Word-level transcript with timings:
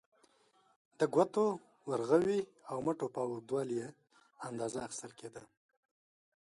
د 0.99 1.01
ګوتو، 1.13 1.45
ورغوي 1.89 2.41
او 2.69 2.77
مټو 2.85 3.07
په 3.15 3.19
اوږدوالي 3.25 3.75
یې 3.81 3.89
اندازه 4.47 4.77
اخیستل 4.87 5.11
کېده. 5.19 5.43